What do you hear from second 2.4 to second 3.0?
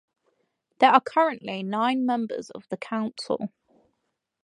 of the